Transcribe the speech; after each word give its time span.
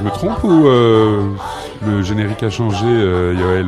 Je 0.00 0.04
me 0.06 0.10
trompe 0.10 0.44
ou 0.44 0.66
euh, 0.66 1.30
le 1.86 2.00
générique 2.00 2.42
a 2.42 2.48
changé, 2.48 2.86
euh, 2.86 3.34
Yoel 3.34 3.66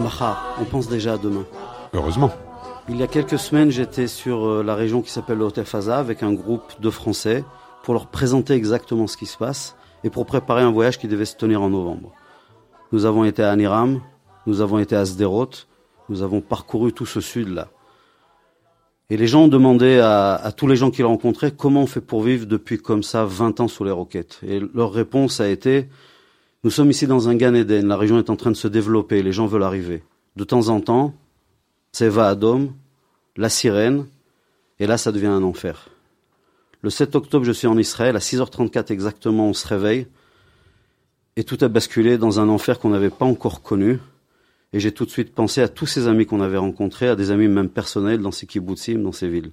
Mahar, 0.00 0.56
on 0.60 0.64
pense 0.64 0.88
déjà 0.88 1.12
à 1.12 1.18
demain. 1.18 1.44
Heureusement. 1.94 2.32
Il 2.88 2.96
y 2.96 3.02
a 3.04 3.06
quelques 3.06 3.38
semaines, 3.38 3.70
j'étais 3.70 4.08
sur 4.08 4.44
euh, 4.44 4.64
la 4.64 4.74
région 4.74 5.02
qui 5.02 5.12
s'appelle 5.12 5.38
le 5.38 5.48
Faza 5.62 5.96
avec 5.96 6.24
un 6.24 6.32
groupe 6.32 6.80
de 6.80 6.90
Français 6.90 7.44
pour 7.84 7.94
leur 7.94 8.08
présenter 8.08 8.54
exactement 8.54 9.06
ce 9.06 9.16
qui 9.16 9.26
se 9.26 9.38
passe 9.38 9.76
et 10.02 10.10
pour 10.10 10.26
préparer 10.26 10.62
un 10.62 10.72
voyage 10.72 10.98
qui 10.98 11.06
devait 11.06 11.24
se 11.24 11.36
tenir 11.36 11.62
en 11.62 11.70
novembre. 11.70 12.10
Nous 12.90 13.04
avons 13.04 13.22
été 13.22 13.44
à 13.44 13.52
Aniram, 13.52 14.00
nous 14.48 14.60
avons 14.60 14.80
été 14.80 14.96
à 14.96 15.04
Sderot, 15.04 15.50
nous 16.08 16.22
avons 16.22 16.40
parcouru 16.40 16.92
tout 16.92 17.06
ce 17.06 17.20
sud-là. 17.20 17.68
Et 19.10 19.16
les 19.16 19.26
gens 19.26 19.44
ont 19.44 19.48
demandé 19.48 19.98
à, 19.98 20.34
à 20.34 20.52
tous 20.52 20.66
les 20.66 20.76
gens 20.76 20.90
qu'ils 20.90 21.06
rencontraient 21.06 21.52
comment 21.52 21.82
on 21.82 21.86
fait 21.86 22.00
pour 22.00 22.22
vivre 22.22 22.46
depuis 22.46 22.78
comme 22.78 23.02
ça 23.02 23.24
20 23.24 23.60
ans 23.60 23.68
sous 23.68 23.84
les 23.84 23.90
roquettes. 23.90 24.40
Et 24.46 24.60
leur 24.74 24.92
réponse 24.92 25.40
a 25.40 25.48
été, 25.48 25.88
nous 26.64 26.70
sommes 26.70 26.90
ici 26.90 27.06
dans 27.06 27.28
un 27.28 27.34
Gan 27.34 27.54
Eden, 27.54 27.88
la 27.88 27.96
région 27.96 28.18
est 28.18 28.30
en 28.30 28.36
train 28.36 28.50
de 28.50 28.56
se 28.56 28.68
développer, 28.68 29.22
les 29.22 29.32
gens 29.32 29.46
veulent 29.46 29.62
arriver. 29.62 30.02
De 30.36 30.44
temps 30.44 30.68
en 30.68 30.80
temps, 30.80 31.14
c'est 31.92 32.08
va 32.08 32.28
Adom, 32.28 32.72
la 33.36 33.48
sirène, 33.48 34.06
et 34.78 34.86
là 34.86 34.98
ça 34.98 35.12
devient 35.12 35.26
un 35.26 35.42
enfer. 35.42 35.88
Le 36.82 36.90
7 36.90 37.16
octobre, 37.16 37.44
je 37.44 37.52
suis 37.52 37.66
en 37.66 37.78
Israël, 37.78 38.14
à 38.14 38.18
6h34 38.18 38.92
exactement, 38.92 39.48
on 39.48 39.54
se 39.54 39.66
réveille, 39.66 40.06
et 41.36 41.44
tout 41.44 41.58
a 41.60 41.68
basculé 41.68 42.18
dans 42.18 42.40
un 42.40 42.48
enfer 42.48 42.78
qu'on 42.78 42.90
n'avait 42.90 43.10
pas 43.10 43.24
encore 43.24 43.62
connu. 43.62 44.00
Et 44.72 44.80
j'ai 44.80 44.92
tout 44.92 45.06
de 45.06 45.10
suite 45.10 45.34
pensé 45.34 45.62
à 45.62 45.68
tous 45.68 45.86
ces 45.86 46.08
amis 46.08 46.26
qu'on 46.26 46.40
avait 46.40 46.58
rencontrés, 46.58 47.08
à 47.08 47.16
des 47.16 47.30
amis 47.30 47.48
même 47.48 47.70
personnels 47.70 48.20
dans 48.20 48.32
ces 48.32 48.46
kibbutzim, 48.46 49.02
dans 49.02 49.12
ces 49.12 49.28
villes. 49.28 49.52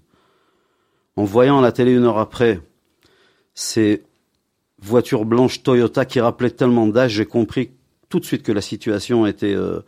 En 1.15 1.23
voyant 1.23 1.59
à 1.59 1.61
la 1.61 1.71
télé 1.71 1.93
une 1.93 2.03
heure 2.03 2.17
après 2.17 2.59
ces 3.53 4.03
voitures 4.81 5.23
blanches 5.23 5.63
Toyota 5.63 6.03
qui 6.05 6.19
rappelaient 6.19 6.49
tellement 6.49 6.87
d'âge, 6.87 7.13
j'ai 7.13 7.25
compris 7.25 7.71
tout 8.09 8.19
de 8.19 8.25
suite 8.25 8.43
que 8.43 8.51
la 8.51 8.61
situation 8.61 9.25
était 9.25 9.55
euh, 9.55 9.79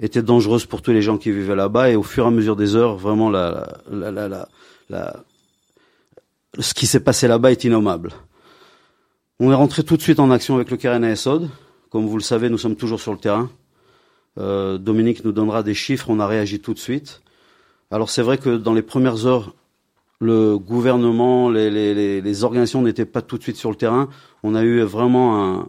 était 0.00 0.22
dangereuse 0.22 0.66
pour 0.66 0.82
tous 0.82 0.92
les 0.92 1.02
gens 1.02 1.18
qui 1.18 1.30
vivaient 1.30 1.56
là-bas. 1.56 1.90
Et 1.90 1.96
au 1.96 2.02
fur 2.02 2.24
et 2.24 2.28
à 2.28 2.30
mesure 2.30 2.56
des 2.56 2.76
heures, 2.76 2.96
vraiment, 2.96 3.30
la, 3.30 3.80
la, 3.90 4.10
la, 4.10 4.48
la, 4.88 5.24
ce 6.58 6.74
qui 6.74 6.86
s'est 6.86 7.00
passé 7.00 7.28
là-bas 7.28 7.50
est 7.50 7.64
innommable. 7.64 8.12
On 9.40 9.50
est 9.50 9.54
rentré 9.54 9.84
tout 9.84 9.96
de 9.96 10.02
suite 10.02 10.20
en 10.20 10.30
action 10.30 10.56
avec 10.56 10.70
le 10.70 10.76
Keren 10.76 11.04
Esod. 11.04 11.48
Comme 11.90 12.06
vous 12.06 12.16
le 12.16 12.22
savez, 12.22 12.50
nous 12.50 12.58
sommes 12.58 12.76
toujours 12.76 13.00
sur 13.00 13.12
le 13.12 13.18
terrain. 13.18 13.50
Euh, 14.38 14.78
Dominique 14.78 15.24
nous 15.24 15.32
donnera 15.32 15.62
des 15.62 15.74
chiffres, 15.74 16.10
on 16.10 16.20
a 16.20 16.26
réagi 16.26 16.60
tout 16.60 16.74
de 16.74 16.78
suite. 16.78 17.22
Alors 17.90 18.10
c'est 18.10 18.22
vrai 18.22 18.38
que 18.38 18.56
dans 18.56 18.74
les 18.74 18.82
premières 18.82 19.26
heures, 19.26 19.54
le 20.20 20.58
gouvernement, 20.58 21.50
les, 21.50 22.44
organisations 22.44 22.82
n'étaient 22.82 23.04
pas 23.04 23.22
tout 23.22 23.38
de 23.38 23.42
suite 23.42 23.56
sur 23.56 23.70
le 23.70 23.76
terrain. 23.76 24.08
On 24.42 24.54
a 24.54 24.62
eu 24.62 24.80
vraiment 24.82 25.60
un, 25.60 25.68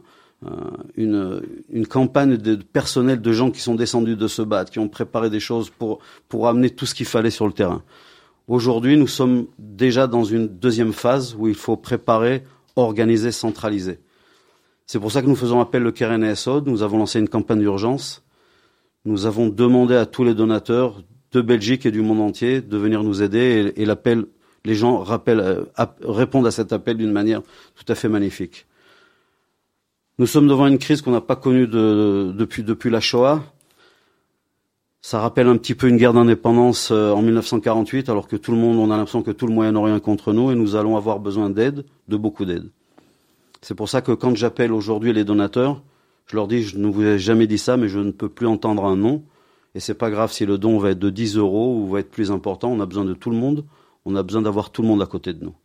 une, 0.95 1.87
campagne 1.87 2.37
de 2.37 2.55
personnel 2.55 3.21
de 3.21 3.31
gens 3.31 3.51
qui 3.51 3.61
sont 3.61 3.75
descendus 3.75 4.15
de 4.15 4.27
se 4.27 4.41
battre, 4.41 4.71
qui 4.71 4.79
ont 4.79 4.89
préparé 4.89 5.29
des 5.29 5.39
choses 5.39 5.69
pour, 5.69 5.99
pour 6.27 6.47
amener 6.47 6.69
tout 6.69 6.85
ce 6.85 6.95
qu'il 6.95 7.05
fallait 7.05 7.29
sur 7.29 7.45
le 7.45 7.53
terrain. 7.53 7.83
Aujourd'hui, 8.47 8.97
nous 8.97 9.07
sommes 9.07 9.45
déjà 9.59 10.07
dans 10.07 10.23
une 10.23 10.47
deuxième 10.47 10.93
phase 10.93 11.35
où 11.37 11.47
il 11.47 11.55
faut 11.55 11.77
préparer, 11.77 12.43
organiser, 12.75 13.31
centraliser. 13.31 13.99
C'est 14.87 14.99
pour 14.99 15.11
ça 15.11 15.21
que 15.21 15.27
nous 15.27 15.35
faisons 15.35 15.61
appel 15.61 15.83
le 15.83 15.91
Keren 15.91 16.23
Esod. 16.23 16.67
Nous 16.67 16.81
avons 16.81 16.97
lancé 16.97 17.19
une 17.19 17.29
campagne 17.29 17.59
d'urgence 17.59 18.23
nous 19.09 19.25
avons 19.25 19.49
demandé 19.49 19.95
à 19.95 20.05
tous 20.05 20.23
les 20.23 20.35
donateurs 20.35 21.01
de 21.31 21.41
Belgique 21.41 21.87
et 21.87 21.91
du 21.91 22.01
monde 22.01 22.21
entier 22.21 22.61
de 22.61 22.77
venir 22.77 23.01
nous 23.01 23.23
aider 23.23 23.73
et, 23.75 23.85
l'appel, 23.85 24.25
les 24.65 24.75
gens 24.75 24.99
rappellent, 24.99 25.39
euh, 25.39 25.63
répondent 26.03 26.45
à 26.45 26.51
cet 26.51 26.73
appel 26.73 26.95
d'une 26.97 27.11
manière 27.11 27.41
tout 27.75 27.91
à 27.91 27.95
fait 27.95 28.07
magnifique. 28.07 28.67
Nous 30.19 30.27
sommes 30.27 30.47
devant 30.47 30.67
une 30.67 30.77
crise 30.77 31.01
qu'on 31.01 31.11
n'a 31.11 31.21
pas 31.21 31.35
connue 31.35 31.65
depuis, 31.65 32.61
depuis 32.61 32.91
la 32.91 32.99
Shoah. 32.99 33.41
Ça 35.01 35.19
rappelle 35.19 35.47
un 35.47 35.57
petit 35.57 35.73
peu 35.73 35.87
une 35.87 35.97
guerre 35.97 36.13
d'indépendance 36.13 36.89
euh, 36.91 37.11
en 37.11 37.23
1948, 37.23 38.09
alors 38.09 38.27
que 38.27 38.35
tout 38.35 38.51
le 38.51 38.57
monde, 38.57 38.77
on 38.77 38.91
a 38.91 38.97
l'impression 38.97 39.23
que 39.23 39.31
tout 39.31 39.47
le 39.47 39.53
Moyen-Orient 39.53 39.95
est 39.95 40.01
contre 40.01 40.33
nous 40.33 40.51
et 40.51 40.55
nous 40.55 40.75
allons 40.75 40.97
avoir 40.97 41.19
besoin 41.19 41.49
d'aide, 41.49 41.83
de 42.09 42.17
beaucoup 42.17 42.45
d'aide. 42.45 42.69
C'est 43.61 43.75
pour 43.75 43.89
ça 43.89 44.01
que 44.01 44.11
quand 44.11 44.35
j'appelle 44.35 44.71
aujourd'hui 44.71 45.13
les 45.13 45.23
donateurs, 45.23 45.81
je 46.29 46.35
leur 46.35 46.47
dis, 46.47 46.61
je 46.61 46.77
ne 46.77 46.87
vous 46.87 47.01
ai 47.01 47.17
jamais 47.17 47.47
dit 47.47 47.57
ça, 47.57 47.75
mais 47.75 47.89
je 47.89 47.97
ne 47.97 48.11
peux 48.11 48.29
plus 48.29 48.45
entendre 48.45 48.85
un 48.85 48.95
non. 48.95 49.23
Et 49.73 49.79
c'est 49.79 49.95
pas 49.95 50.11
grave 50.11 50.31
si 50.31 50.45
le 50.45 50.59
don 50.59 50.77
va 50.77 50.91
être 50.91 50.99
de 50.99 51.09
10 51.09 51.37
euros 51.37 51.75
ou 51.75 51.87
va 51.87 52.01
être 52.01 52.11
plus 52.11 52.31
important. 52.31 52.71
On 52.71 52.79
a 52.79 52.85
besoin 52.85 53.05
de 53.05 53.15
tout 53.15 53.31
le 53.31 53.35
monde. 53.35 53.65
On 54.05 54.15
a 54.15 54.21
besoin 54.21 54.43
d'avoir 54.43 54.69
tout 54.69 54.83
le 54.83 54.87
monde 54.87 55.01
à 55.01 55.07
côté 55.07 55.33
de 55.33 55.43
nous. 55.43 55.55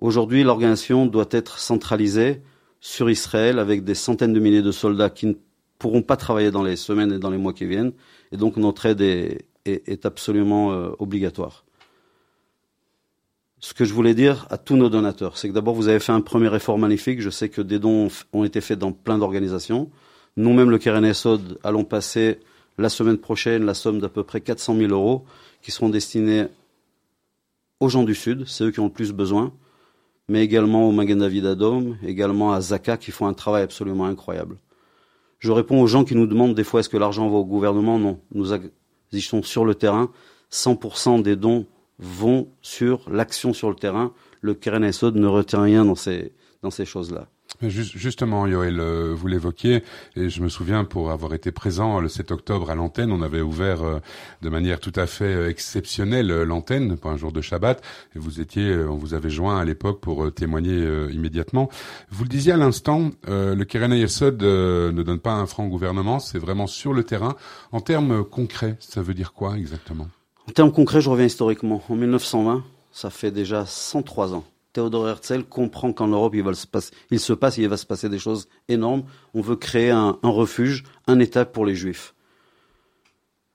Aujourd'hui, 0.00 0.42
l'organisation 0.42 1.06
doit 1.06 1.28
être 1.30 1.58
centralisée 1.58 2.42
sur 2.80 3.08
Israël 3.08 3.60
avec 3.60 3.84
des 3.84 3.94
centaines 3.94 4.32
de 4.32 4.40
milliers 4.40 4.60
de 4.60 4.72
soldats 4.72 5.08
qui 5.08 5.26
ne 5.26 5.34
pourront 5.78 6.02
pas 6.02 6.16
travailler 6.16 6.50
dans 6.50 6.64
les 6.64 6.76
semaines 6.76 7.12
et 7.12 7.18
dans 7.18 7.30
les 7.30 7.38
mois 7.38 7.52
qui 7.52 7.64
viennent. 7.64 7.92
Et 8.32 8.36
donc 8.36 8.56
notre 8.56 8.86
aide 8.86 9.00
est, 9.00 10.04
absolument 10.04 10.72
euh, 10.72 10.90
obligatoire 10.98 11.63
ce 13.64 13.72
que 13.72 13.86
je 13.86 13.94
voulais 13.94 14.12
dire 14.12 14.46
à 14.50 14.58
tous 14.58 14.76
nos 14.76 14.90
donateurs, 14.90 15.38
c'est 15.38 15.48
que 15.48 15.54
d'abord, 15.54 15.74
vous 15.74 15.88
avez 15.88 15.98
fait 15.98 16.12
un 16.12 16.20
premier 16.20 16.54
effort 16.54 16.76
magnifique. 16.76 17.22
Je 17.22 17.30
sais 17.30 17.48
que 17.48 17.62
des 17.62 17.78
dons 17.78 18.08
ont 18.34 18.44
été 18.44 18.60
faits 18.60 18.78
dans 18.78 18.92
plein 18.92 19.16
d'organisations. 19.16 19.90
Nous-mêmes, 20.36 20.68
le 20.68 20.76
Keren 20.76 21.02
Esod, 21.02 21.58
allons 21.64 21.84
passer 21.84 22.40
la 22.76 22.90
semaine 22.90 23.16
prochaine 23.16 23.64
la 23.64 23.72
somme 23.72 24.00
d'à 24.00 24.10
peu 24.10 24.22
près 24.22 24.42
400 24.42 24.76
000 24.76 24.92
euros 24.92 25.24
qui 25.62 25.70
seront 25.70 25.88
destinés 25.88 26.44
aux 27.80 27.88
gens 27.88 28.02
du 28.02 28.14
Sud, 28.14 28.46
c'est 28.46 28.64
eux 28.64 28.70
qui 28.70 28.80
ont 28.80 28.88
le 28.88 28.92
plus 28.92 29.12
besoin, 29.12 29.50
mais 30.28 30.44
également 30.44 30.86
au 30.86 30.92
Magen 30.92 31.22
Adom, 31.22 31.96
également 32.02 32.52
à 32.52 32.60
Zaka 32.60 32.98
qui 32.98 33.12
font 33.12 33.26
un 33.26 33.32
travail 33.32 33.62
absolument 33.62 34.04
incroyable. 34.04 34.58
Je 35.38 35.52
réponds 35.52 35.80
aux 35.80 35.86
gens 35.86 36.04
qui 36.04 36.16
nous 36.16 36.26
demandent 36.26 36.54
des 36.54 36.64
fois 36.64 36.80
est-ce 36.80 36.90
que 36.90 36.98
l'argent 36.98 37.30
va 37.30 37.38
au 37.38 37.46
gouvernement? 37.46 37.98
Non, 37.98 38.20
nous 38.34 38.52
agissons 38.52 39.42
sur 39.42 39.64
le 39.64 39.74
terrain. 39.74 40.10
100% 40.52 41.22
des 41.22 41.34
dons 41.34 41.64
vont 41.98 42.48
sur 42.62 43.08
l'action 43.10 43.52
sur 43.52 43.70
le 43.70 43.76
terrain. 43.76 44.12
Le 44.40 44.54
Keren 44.54 44.84
Esod 44.84 45.16
ne 45.16 45.26
retient 45.26 45.62
rien 45.62 45.84
dans 45.84 45.94
ces, 45.94 46.32
dans 46.62 46.70
ces 46.70 46.84
choses-là. 46.84 47.28
Justement, 47.62 48.46
Yoel, 48.46 48.80
euh, 48.80 49.14
vous 49.14 49.28
l'évoquiez, 49.28 49.84
et 50.16 50.28
je 50.28 50.42
me 50.42 50.48
souviens 50.48 50.84
pour 50.84 51.12
avoir 51.12 51.34
été 51.34 51.52
présent 51.52 52.00
le 52.00 52.08
7 52.08 52.32
octobre 52.32 52.68
à 52.70 52.74
l'antenne, 52.74 53.12
on 53.12 53.22
avait 53.22 53.42
ouvert 53.42 53.82
euh, 53.82 54.00
de 54.42 54.48
manière 54.48 54.80
tout 54.80 54.92
à 54.96 55.06
fait 55.06 55.32
euh, 55.32 55.48
exceptionnelle 55.48 56.26
l'antenne 56.42 56.96
pour 56.96 57.10
un 57.10 57.16
jour 57.16 57.30
de 57.30 57.40
Shabbat, 57.40 57.80
et 58.16 58.18
vous 58.18 58.40
étiez, 58.40 58.74
on 58.76 58.96
vous 58.96 59.14
avait 59.14 59.30
joint 59.30 59.58
à 59.58 59.64
l'époque 59.64 60.00
pour 60.00 60.32
témoigner 60.34 60.84
immédiatement. 61.12 61.68
Vous 62.10 62.24
le 62.24 62.28
disiez 62.28 62.52
à 62.52 62.56
l'instant, 62.56 63.10
le 63.26 63.62
Keren 63.64 63.92
Yesod 63.92 64.42
ne 64.42 65.02
donne 65.02 65.20
pas 65.20 65.32
un 65.32 65.46
franc 65.46 65.66
gouvernement, 65.68 66.18
c'est 66.18 66.38
vraiment 66.38 66.66
sur 66.66 66.92
le 66.92 67.04
terrain. 67.04 67.36
En 67.72 67.80
termes 67.80 68.24
concrets, 68.24 68.76
ça 68.80 69.02
veut 69.02 69.14
dire 69.14 69.32
quoi 69.32 69.56
exactement? 69.56 70.08
En 70.48 70.52
termes 70.52 70.72
concrets, 70.72 71.00
je 71.00 71.08
reviens 71.08 71.26
historiquement. 71.26 71.82
En 71.88 71.96
1920, 71.96 72.64
ça 72.92 73.10
fait 73.10 73.30
déjà 73.30 73.64
103 73.66 74.34
ans. 74.34 74.44
Théodore 74.74 75.08
Herzl 75.08 75.44
comprend 75.44 75.92
qu'en 75.92 76.08
Europe, 76.08 76.34
il, 76.34 76.42
se 76.54 76.66
passer, 76.66 76.92
il 77.10 77.36
passe, 77.36 77.58
il 77.58 77.68
va 77.68 77.76
se 77.76 77.86
passer 77.86 78.08
des 78.08 78.18
choses 78.18 78.48
énormes. 78.68 79.04
On 79.32 79.40
veut 79.40 79.56
créer 79.56 79.90
un, 79.90 80.18
refuge, 80.22 80.82
un 81.06 81.20
État 81.20 81.44
pour 81.44 81.64
les 81.64 81.76
Juifs. 81.76 82.14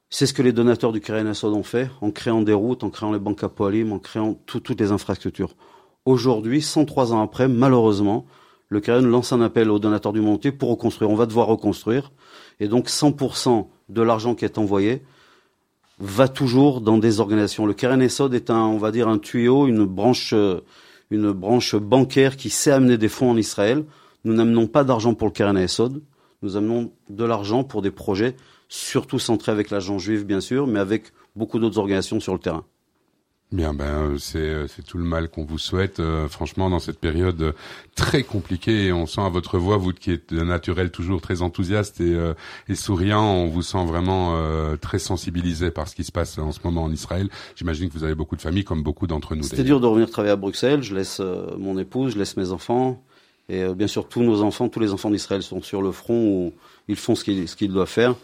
C'est 0.09 0.25
ce 0.25 0.33
que 0.33 0.41
les 0.41 0.53
donateurs 0.53 0.91
du 0.91 1.01
Keren 1.01 1.27
Assad 1.27 1.51
ont 1.51 1.61
fait, 1.61 1.89
en 2.01 2.09
créant 2.09 2.41
des 2.41 2.53
routes, 2.53 2.83
en 2.83 2.89
créant 2.89 3.11
les 3.11 3.19
banques 3.19 3.43
à 3.43 3.49
Poalim, 3.49 3.91
en 3.91 3.99
créant 3.99 4.33
toutes 4.45 4.79
les 4.79 4.91
infrastructures. 4.91 5.55
Aujourd'hui, 6.05 6.61
103 6.61 7.13
ans 7.13 7.21
après, 7.21 7.47
malheureusement, 7.47 8.25
le 8.69 8.79
Keren 8.79 9.05
lance 9.05 9.33
un 9.33 9.41
appel 9.41 9.69
aux 9.69 9.77
donateurs 9.77 10.13
du 10.13 10.21
monde 10.21 10.39
pour 10.51 10.69
reconstruire. 10.69 11.11
On 11.11 11.15
va 11.15 11.25
devoir 11.25 11.47
reconstruire. 11.47 12.11
Et 12.59 12.67
donc, 12.67 12.87
100% 12.87 13.67
de 13.89 14.01
l'argent 14.01 14.35
qui 14.35 14.45
est 14.45 14.57
envoyé 14.57 15.03
va 15.99 16.27
toujours 16.27 16.81
dans 16.81 16.97
des 16.97 17.19
organisations. 17.19 17.65
Le 17.65 17.73
Keren 17.73 18.01
est 18.01 18.49
un, 18.49 18.61
on 18.61 18.77
va 18.77 18.91
dire, 18.91 19.07
un 19.07 19.17
tuyau, 19.17 19.67
une 19.67 19.85
branche, 19.85 20.31
euh, 20.33 20.61
une 21.11 21.31
branche 21.31 21.75
bancaire 21.75 22.37
qui 22.37 22.49
sait 22.49 22.71
amener 22.71 22.97
des 22.97 23.09
fonds 23.09 23.31
en 23.31 23.37
Israël. 23.37 23.83
Nous 24.23 24.33
n'amenons 24.33 24.67
pas 24.67 24.83
d'argent 24.83 25.13
pour 25.13 25.27
le 25.27 25.33
Keren. 25.33 25.65
Nous 26.41 26.55
amenons 26.55 26.91
de 27.09 27.23
l'argent 27.25 27.63
pour 27.63 27.81
des 27.81 27.91
projets, 27.91 28.35
surtout 28.69 29.19
centrés 29.19 29.51
avec 29.51 29.69
l'agent 29.69 29.99
juif, 29.99 30.25
bien 30.25 30.39
sûr, 30.39 30.67
mais 30.67 30.79
avec 30.79 31.11
beaucoup 31.35 31.59
d'autres 31.59 31.79
organisations 31.79 32.19
sur 32.19 32.33
le 32.33 32.39
terrain. 32.39 32.63
Bien, 33.51 33.73
ben 33.73 33.85
euh, 33.85 34.17
c'est 34.19 34.37
euh, 34.37 34.67
c'est 34.67 34.83
tout 34.83 34.99
le 34.99 35.03
mal 35.03 35.27
qu'on 35.27 35.43
vous 35.43 35.57
souhaite, 35.57 35.99
euh, 35.99 36.27
franchement, 36.27 36.69
dans 36.69 36.77
cette 36.77 36.99
période 36.99 37.55
très 37.95 38.21
compliquée. 38.21 38.85
Et 38.85 38.93
on 38.93 39.07
sent 39.07 39.21
à 39.21 39.29
votre 39.29 39.57
voix, 39.57 39.77
vous 39.77 39.91
qui 39.91 40.11
êtes 40.11 40.31
naturel 40.31 40.91
toujours 40.91 41.19
très 41.19 41.41
enthousiaste 41.41 41.99
et, 41.99 42.15
et 42.67 42.75
souriant, 42.75 43.23
on 43.23 43.47
vous 43.47 43.63
sent 43.63 43.83
vraiment 43.85 44.35
très 44.79 44.99
sensibilisé 44.99 45.71
par 45.71 45.87
ce 45.87 45.95
qui 45.95 46.03
se 46.03 46.11
passe 46.11 46.37
en 46.37 46.51
ce 46.51 46.59
moment 46.63 46.83
en 46.83 46.91
Israël. 46.91 47.27
J'imagine 47.55 47.89
que 47.89 47.93
vous 47.93 48.03
avez 48.03 48.15
beaucoup 48.15 48.35
de 48.35 48.41
familles, 48.41 48.63
comme 48.63 48.83
beaucoup 48.83 49.07
d'entre 49.07 49.35
nous. 49.35 49.43
C'était 49.43 49.63
dur 49.63 49.79
de 49.79 49.87
revenir 49.87 50.09
travailler 50.09 50.31
à 50.31 50.37
Bruxelles. 50.37 50.83
Je 50.83 50.95
laisse 50.95 51.19
mon 51.57 51.77
épouse, 51.77 52.13
je 52.13 52.19
laisse 52.19 52.37
mes 52.37 52.51
enfants, 52.51 53.01
Et 53.49 53.67
bien 53.73 53.87
sûr, 53.87 54.07
tous 54.07 54.21
nos 54.21 54.43
enfants, 54.43 54.69
tous 54.69 54.79
les 54.79 54.93
enfants 54.93 55.09
d'Israël 55.09 55.41
sont 55.41 55.61
sur 55.61 55.81
le 55.81 55.91
front 55.91 56.27
où 56.27 56.53
ils 56.87 56.95
font 56.95 57.15
ce 57.15 57.23
qu'ils, 57.23 57.47
ce 57.47 57.55
qu'ils 57.55 57.73
doivent 57.73 57.89
faire. 57.89 58.15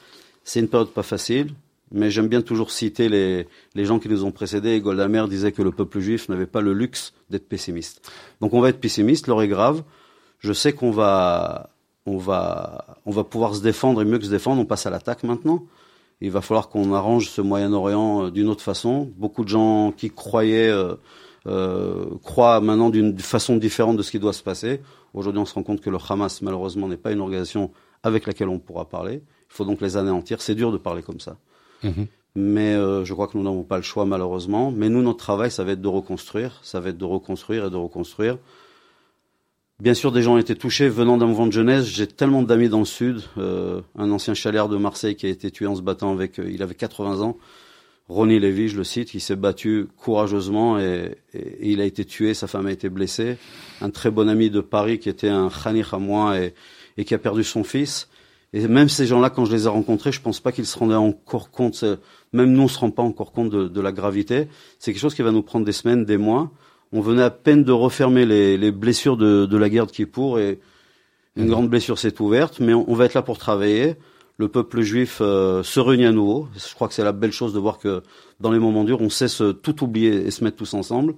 C'est 0.44 0.60
une 0.60 0.68
période 0.68 0.90
pas 0.90 1.04
facile, 1.04 1.54
mais 1.92 2.10
j'aime 2.12 2.28
bien 2.28 2.42
toujours 2.42 2.72
citer 2.72 3.10
les, 3.10 3.48
les 3.76 3.86
gens 3.86 4.00
qui 4.00 4.10
nous 4.10 4.24
ont 4.24 4.32
précédés. 4.32 4.80
Golda 4.82 5.08
Meir 5.08 5.28
disait 5.28 5.52
que 5.52 5.62
le 5.62 5.72
peuple 5.72 6.00
juif 6.00 6.30
n'avait 6.30 6.46
pas 6.46 6.62
le 6.62 6.74
luxe 6.74 7.14
d'être 7.30 7.48
pessimiste. 7.48 8.12
Donc 8.42 8.54
on 8.54 8.62
va 8.62 8.70
être 8.70 8.80
pessimiste, 8.80 9.28
l'heure 9.28 9.42
est 9.42 9.48
grave. 9.48 9.84
Je 10.40 10.54
sais 10.54 10.74
qu'on 10.74 10.92
va, 10.92 11.70
on 12.06 12.18
va, 12.18 13.00
on 13.06 13.12
va 13.12 13.24
pouvoir 13.24 13.56
se 13.56 13.62
défendre 13.62 14.02
et 14.02 14.06
mieux 14.06 14.20
que 14.20 14.26
se 14.26 14.30
défendre, 14.30 14.62
on 14.62 14.66
passe 14.66 14.86
à 14.86 14.90
l'attaque 14.90 15.24
maintenant. 15.24 15.66
Il 16.22 16.32
va 16.32 16.42
falloir 16.42 16.70
qu'on 16.70 16.94
arrange 16.94 17.30
ce 17.30 17.42
Moyen-Orient 17.42 18.26
euh, 18.26 18.32
d'une 18.32 18.48
autre 18.48 18.64
façon. 18.64 19.12
Beaucoup 19.18 19.44
de 19.44 19.50
gens 19.50 19.92
qui 19.92 20.10
croyaient 20.10 20.70
euh, 20.70 20.96
euh, 21.48 22.06
croient 22.24 22.62
maintenant 22.62 22.90
d'une 22.90 23.18
façon 23.20 23.58
différente 23.58 23.98
de 23.98 24.02
ce 24.02 24.12
qui 24.12 24.20
doit 24.20 24.34
se 24.34 24.44
passer. 24.44 24.82
Aujourd'hui, 25.14 25.42
on 25.42 25.46
se 25.46 25.54
rend 25.54 25.64
compte 25.64 25.82
que 25.82 25.90
le 25.90 25.98
Hamas, 26.10 26.42
malheureusement, 26.42 26.88
n'est 26.88 26.98
pas 26.98 27.12
une 27.12 27.22
organisation 27.22 27.72
avec 28.04 28.26
laquelle 28.26 28.50
on 28.50 28.60
pourra 28.60 28.86
parler. 28.86 29.22
Il 29.50 29.54
faut 29.54 29.66
donc 29.66 29.82
les 29.82 29.98
anéantir. 29.98 30.42
C'est 30.42 30.56
dur 30.56 30.72
de 30.72 30.78
parler 30.78 31.04
comme 31.04 31.20
ça. 31.20 31.38
Mhm. 31.86 32.08
Mais 32.36 32.74
euh, 32.74 33.06
je 33.06 33.14
crois 33.14 33.28
que 33.28 33.38
nous 33.38 33.44
n'avons 33.44 33.64
pas 33.64 33.78
le 33.78 33.84
choix, 33.84 34.06
malheureusement. 34.06 34.72
Mais 34.72 34.90
nous, 34.90 35.02
notre 35.02 35.20
travail, 35.20 35.50
ça 35.50 35.64
va 35.64 35.72
être 35.72 35.82
de 35.82 35.88
reconstruire. 35.88 36.60
Ça 36.64 36.82
va 36.82 36.90
être 36.90 36.98
de 36.98 37.06
reconstruire 37.06 37.66
et 37.66 37.70
de 37.70 37.78
reconstruire. 37.78 38.38
Bien 39.80 39.94
sûr, 39.94 40.12
des 40.12 40.22
gens 40.22 40.36
ont 40.36 40.38
été 40.38 40.56
touchés 40.56 40.90
venant 40.90 41.18
d'un 41.18 41.28
mouvement 41.28 41.48
de 41.48 41.54
jeunesse. 41.54 41.86
J'ai 41.86 42.08
tellement 42.08 42.44
d'amis 42.44 42.70
dans 42.70 42.80
le 42.80 42.86
sud. 42.86 43.22
Euh, 43.38 43.82
un 43.98 44.12
ancien 44.12 44.34
chalaire 44.34 44.68
de 44.68 44.78
Marseille 44.78 45.16
qui 45.16 45.26
a 45.26 45.30
été 45.30 45.50
tué 45.50 45.66
en 45.66 45.76
se 45.76 45.82
battant 45.82 46.12
avec. 46.12 46.40
Euh, 46.40 46.50
il 46.50 46.62
avait 46.62 46.76
80 46.76 47.22
ans. 47.22 47.38
Ronnie 48.08 48.40
Lévy, 48.40 48.68
je 48.68 48.78
le 48.78 48.84
cite, 48.84 49.10
qui 49.10 49.20
s'est 49.20 49.36
battu 49.36 49.88
courageusement 49.98 50.78
et, 50.78 51.18
il 51.60 51.82
a 51.82 51.86
été 51.86 52.06
tué. 52.06 52.34
Sa 52.34 52.48
femme 52.48 52.68
a 52.68 52.72
été 52.72 52.90
blessée. 52.90 53.38
Un 53.82 53.90
très 53.90 54.12
bon 54.12 54.30
ami 54.30 54.50
de 54.50 54.62
Paris 54.62 55.00
qui 55.00 55.10
était 55.10 55.30
un 55.30 55.50
khanir 55.50 55.94
à 55.94 56.00
moi 56.00 56.36
et 56.98 57.06
qui 57.06 57.16
a 57.16 57.18
perdu 57.18 57.44
son 57.44 57.64
fils. 57.64 58.08
Et 58.56 58.70
même 58.70 58.88
ces 58.88 59.06
gens-là, 59.06 59.30
quand 59.30 59.44
je 59.44 59.52
les 59.52 59.66
ai 59.66 59.68
rencontrés, 59.68 60.14
je 60.14 60.22
pense 60.22 60.40
pas 60.40 60.54
qu'ils 60.54 60.66
se 60.66 60.80
rendaient 60.80 60.96
encore 60.96 61.52
compte. 61.52 61.84
Même 62.32 62.54
nous, 62.54 62.62
on 62.62 62.68
se 62.70 62.80
rend 62.80 62.90
pas 62.90 63.04
encore 63.04 63.34
compte 63.34 63.50
de, 63.50 63.82
la 63.82 63.92
gravité. 63.92 64.48
C'est 64.80 64.94
quelque 64.94 65.02
chose 65.02 65.14
qui 65.14 65.24
va 65.24 65.32
nous 65.32 65.42
prendre 65.42 65.66
des 65.66 65.74
semaines, 65.74 66.06
des 66.06 66.16
mois. 66.16 66.50
On 66.94 67.02
venait 67.02 67.22
à 67.22 67.32
peine 67.32 67.66
de 67.66 67.74
refermer 67.74 68.26
les, 68.26 68.56
les 68.58 68.72
blessures 68.72 69.18
de, 69.18 69.58
la 69.58 69.70
guerre 69.70 69.88
de 69.88 69.92
Kippour 69.92 70.40
et 70.40 70.62
une 71.36 71.48
grande 71.48 71.70
blessure 71.70 72.00
s'est 72.00 72.22
ouverte, 72.22 72.62
mais 72.62 72.74
on, 72.74 72.94
va 72.94 73.04
être 73.04 73.14
là 73.14 73.22
pour 73.22 73.38
travailler. 73.38 73.96
Le 74.38 74.48
peuple 74.48 74.84
juif 74.84 75.18
euh, 75.20 75.62
se 75.62 75.82
réunit 75.82 76.06
à 76.06 76.14
nouveau. 76.14 76.48
Je 76.56 76.74
crois 76.76 76.88
que 76.88 76.94
c'est 76.94 77.04
la 77.04 77.12
belle 77.12 77.34
chose 77.34 77.54
de 77.54 77.60
voir 77.60 77.78
que 77.78 78.04
dans 78.40 78.52
les 78.52 78.60
moments 78.60 78.86
durs, 78.86 79.02
on 79.02 79.10
cesse 79.10 79.44
tout 79.64 79.84
oublier 79.84 80.14
et 80.26 80.32
se 80.32 80.46
mettre 80.46 80.56
tous 80.56 80.74
ensemble. 80.74 81.16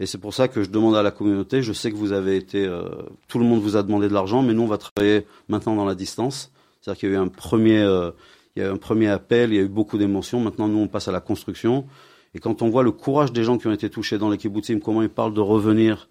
Et 0.00 0.04
c'est 0.04 0.18
pour 0.18 0.34
ça 0.34 0.48
que 0.48 0.62
je 0.62 0.68
demande 0.68 0.96
à 0.96 1.02
la 1.02 1.12
communauté, 1.12 1.62
je 1.62 1.72
sais 1.72 1.90
que 1.90 1.96
vous 1.96 2.12
avez 2.12 2.36
été, 2.36 2.66
euh, 2.66 2.84
tout 3.26 3.38
le 3.38 3.46
monde 3.46 3.60
vous 3.60 3.76
a 3.76 3.82
demandé 3.82 4.08
de 4.08 4.12
l'argent, 4.12 4.42
mais 4.42 4.52
nous 4.52 4.62
on 4.62 4.66
va 4.66 4.76
travailler 4.76 5.26
maintenant 5.48 5.76
dans 5.76 5.86
la 5.86 5.94
distance. 5.94 6.50
C'est-à-dire 6.84 7.00
qu'il 7.00 7.08
y 7.08 7.12
a 7.12 7.14
eu 7.14 7.18
un 7.18 7.28
premier, 7.28 7.80
euh, 7.80 8.10
il 8.54 8.62
y 8.62 8.66
a 8.66 8.68
eu 8.68 8.70
un 8.70 8.76
premier 8.76 9.08
appel, 9.08 9.54
il 9.54 9.56
y 9.56 9.58
a 9.58 9.62
eu 9.62 9.68
beaucoup 9.68 9.96
d'émotions. 9.96 10.38
Maintenant 10.40 10.68
nous 10.68 10.80
on 10.80 10.86
passe 10.86 11.08
à 11.08 11.12
la 11.12 11.20
construction. 11.20 11.86
Et 12.34 12.40
quand 12.40 12.60
on 12.60 12.68
voit 12.68 12.82
le 12.82 12.92
courage 12.92 13.32
des 13.32 13.42
gens 13.42 13.56
qui 13.56 13.66
ont 13.68 13.72
été 13.72 13.88
touchés 13.88 14.18
dans 14.18 14.28
les 14.28 14.36
kibbutzim, 14.36 14.80
comment 14.80 15.00
ils 15.00 15.08
parlent 15.08 15.32
de 15.32 15.40
revenir 15.40 16.10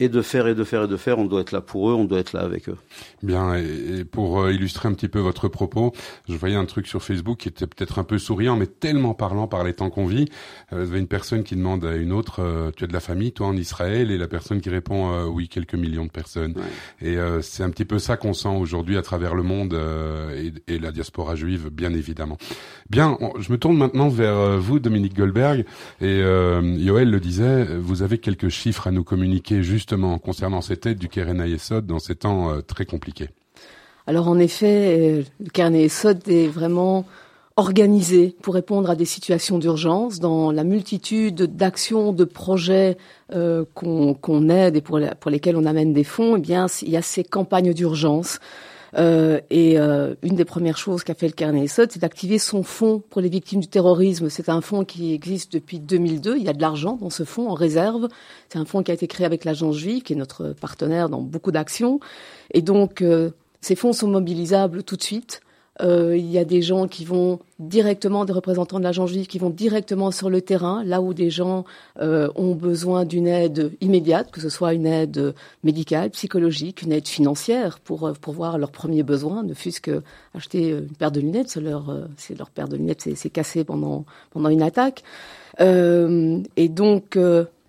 et 0.00 0.08
de 0.08 0.22
faire 0.22 0.48
et 0.48 0.54
de 0.54 0.64
faire 0.64 0.84
et 0.84 0.88
de 0.88 0.96
faire, 0.96 1.18
on 1.18 1.26
doit 1.26 1.42
être 1.42 1.52
là 1.52 1.60
pour 1.60 1.90
eux, 1.90 1.94
on 1.94 2.04
doit 2.04 2.18
être 2.18 2.32
là 2.32 2.40
avec 2.40 2.68
eux. 2.68 2.76
Bien, 3.22 3.54
et, 3.54 4.04
pour 4.04 4.40
euh, 4.40 4.52
illustrer 4.52 4.88
un 4.88 4.94
petit 4.94 5.08
peu 5.08 5.20
votre 5.20 5.48
propos, 5.48 5.92
je 6.28 6.34
voyais 6.34 6.56
un 6.56 6.64
truc 6.64 6.88
sur 6.88 7.02
Facebook 7.02 7.38
qui 7.38 7.48
était 7.48 7.66
peut-être 7.66 7.98
un 7.98 8.04
peu 8.04 8.18
souriant, 8.18 8.56
mais 8.56 8.66
tellement 8.66 9.14
parlant 9.14 9.46
par 9.46 9.62
les 9.62 9.74
temps 9.74 9.90
qu'on 9.90 10.06
vit. 10.06 10.28
Euh, 10.72 10.84
vous 10.84 10.90
avez 10.90 10.98
une 10.98 11.06
personne 11.06 11.44
qui 11.44 11.54
demande 11.54 11.84
à 11.84 11.94
une 11.94 12.12
autre, 12.12 12.40
euh, 12.40 12.70
tu 12.76 12.84
as 12.84 12.86
de 12.88 12.92
la 12.92 13.00
famille, 13.00 13.32
toi, 13.32 13.46
en 13.46 13.56
Israël, 13.56 14.10
et 14.10 14.18
la 14.18 14.26
personne 14.26 14.60
qui 14.60 14.70
répond, 14.70 15.26
oui, 15.26 15.48
quelques 15.48 15.74
millions 15.74 16.06
de 16.06 16.10
personnes. 16.10 16.54
Et 17.00 17.16
c'est 17.40 17.62
un 17.62 17.70
petit 17.70 17.84
peu 17.84 17.98
ça 17.98 18.16
qu'on 18.16 18.32
sent 18.32 18.48
aujourd'hui 18.48 18.96
à 18.96 19.02
travers 19.02 19.34
le 19.34 19.42
monde 19.42 19.78
et, 20.34 20.52
et, 20.72 20.78
la 20.78 20.90
diaspora 20.90 21.36
juive, 21.36 21.68
bien 21.70 21.92
évidemment. 21.92 22.38
Bien, 22.90 23.18
je 23.38 23.52
me 23.52 23.58
tourne 23.58 23.76
maintenant 23.76 24.08
vers 24.08 24.58
vous, 24.58 24.78
Dominique 24.78 25.14
Goldberg, 25.14 25.64
et 26.00 26.18
Yoël 26.18 27.10
le 27.10 27.20
disait, 27.20 27.76
vous 27.78 28.02
avez 28.02 28.18
quelques 28.18 28.48
chiffres 28.48 28.86
à 28.86 28.90
nous 28.90 29.04
communiquer 29.04 29.62
juste 29.62 29.81
concernant 30.22 30.60
cette 30.60 30.86
aide 30.86 30.98
du 30.98 31.08
Keren 31.08 31.44
Yesod 31.46 31.86
dans 31.86 31.98
ces 31.98 32.14
temps 32.14 32.50
euh, 32.50 32.60
très 32.60 32.84
compliqués 32.84 33.30
Alors 34.06 34.28
en 34.28 34.38
effet, 34.38 34.98
euh, 34.98 35.22
le 35.40 35.50
Keren 35.50 35.74
Yesod 35.74 36.26
est 36.28 36.48
vraiment 36.48 37.04
organisé 37.56 38.34
pour 38.42 38.54
répondre 38.54 38.88
à 38.88 38.96
des 38.96 39.04
situations 39.04 39.58
d'urgence 39.58 40.20
dans 40.20 40.50
la 40.50 40.64
multitude 40.64 41.42
d'actions, 41.54 42.12
de 42.12 42.24
projets 42.24 42.96
euh, 43.34 43.64
qu'on 43.74 44.48
aide 44.48 44.76
et 44.76 44.80
pour, 44.80 44.98
pour 45.20 45.30
lesquels 45.30 45.56
on 45.56 45.66
amène 45.66 45.92
des 45.92 46.04
fonds. 46.04 46.36
Eh 46.36 46.40
bien, 46.40 46.66
il 46.80 46.90
y 46.90 46.96
a 46.96 47.02
ces 47.02 47.24
campagnes 47.24 47.74
d'urgence 47.74 48.40
euh, 48.98 49.40
et 49.48 49.78
euh, 49.78 50.14
une 50.22 50.34
des 50.34 50.44
premières 50.44 50.76
choses 50.76 51.02
qu'a 51.02 51.14
fait 51.14 51.26
le 51.26 51.32
Carnet 51.32 51.66
c'est 51.66 51.98
d'activer 51.98 52.38
son 52.38 52.62
fonds 52.62 53.02
pour 53.10 53.20
les 53.20 53.28
victimes 53.28 53.60
du 53.60 53.68
terrorisme. 53.68 54.28
C'est 54.28 54.48
un 54.48 54.60
fonds 54.60 54.84
qui 54.84 55.14
existe 55.14 55.52
depuis 55.52 55.80
2002. 55.80 56.36
Il 56.36 56.42
y 56.42 56.48
a 56.48 56.52
de 56.52 56.60
l'argent 56.60 56.98
dans 57.00 57.10
ce 57.10 57.24
fonds 57.24 57.48
en 57.48 57.54
réserve. 57.54 58.08
C'est 58.50 58.58
un 58.58 58.64
fonds 58.64 58.82
qui 58.82 58.90
a 58.90 58.94
été 58.94 59.06
créé 59.06 59.24
avec 59.24 59.44
l'agence 59.44 59.76
juive, 59.76 60.02
qui 60.02 60.12
est 60.12 60.16
notre 60.16 60.52
partenaire 60.52 61.08
dans 61.08 61.20
beaucoup 61.20 61.52
d'actions. 61.52 62.00
Et 62.52 62.60
donc, 62.60 63.00
euh, 63.00 63.30
ces 63.60 63.76
fonds 63.76 63.92
sont 63.92 64.08
mobilisables 64.08 64.82
tout 64.82 64.96
de 64.96 65.02
suite. 65.02 65.40
Euh, 65.80 66.16
il 66.16 66.30
y 66.30 66.38
a 66.38 66.44
des 66.44 66.60
gens 66.60 66.86
qui 66.86 67.04
vont 67.04 67.38
directement, 67.58 68.24
des 68.24 68.32
représentants 68.32 68.78
de 68.78 68.84
l'agence 68.84 69.10
juive, 69.10 69.26
qui 69.26 69.38
vont 69.38 69.48
directement 69.48 70.10
sur 70.10 70.28
le 70.28 70.42
terrain, 70.42 70.84
là 70.84 71.00
où 71.00 71.14
des 71.14 71.30
gens 71.30 71.64
euh, 72.00 72.28
ont 72.34 72.54
besoin 72.54 73.04
d'une 73.06 73.26
aide 73.26 73.72
immédiate, 73.80 74.30
que 74.30 74.40
ce 74.40 74.50
soit 74.50 74.74
une 74.74 74.86
aide 74.86 75.34
médicale, 75.64 76.10
psychologique, 76.10 76.82
une 76.82 76.92
aide 76.92 77.08
financière 77.08 77.80
pour, 77.80 78.06
euh, 78.06 78.12
pour 78.12 78.34
voir 78.34 78.58
leurs 78.58 78.70
premiers 78.70 79.02
besoins, 79.02 79.42
ne 79.42 79.54
fût-ce 79.54 79.80
que 79.80 80.02
acheter 80.34 80.70
une 80.70 80.96
paire 80.96 81.10
de 81.10 81.20
lunettes, 81.20 81.56
leur, 81.56 82.08
c'est 82.16 82.38
leur 82.38 82.50
paire 82.50 82.68
de 82.68 82.76
lunettes 82.76 83.08
c'est 83.14 83.30
cassé 83.30 83.64
pendant, 83.64 84.04
pendant 84.30 84.50
une 84.50 84.62
attaque. 84.62 85.02
et 85.58 86.68
donc, 86.68 87.18